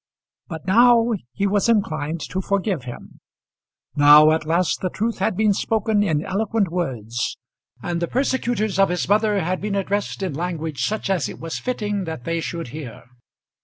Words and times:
But 0.47 0.65
now 0.65 1.13
he 1.31 1.45
was 1.45 1.69
inclined 1.69 2.21
to 2.21 2.41
forgive 2.41 2.85
him. 2.85 3.19
Now 3.95 4.31
at 4.31 4.47
last 4.47 4.81
the 4.81 4.89
truth 4.89 5.19
had 5.19 5.37
been 5.37 5.53
spoken 5.53 6.01
in 6.01 6.25
eloquent 6.25 6.69
words, 6.71 7.37
and 7.83 8.01
the 8.01 8.07
persecutors 8.07 8.79
of 8.79 8.89
his 8.89 9.07
mother 9.07 9.41
had 9.41 9.61
been 9.61 9.75
addressed 9.75 10.23
in 10.23 10.33
language 10.33 10.83
such 10.85 11.07
as 11.11 11.29
it 11.29 11.39
was 11.39 11.59
fitting 11.59 12.05
that 12.05 12.23
they 12.23 12.39
should 12.41 12.69
hear. 12.69 13.03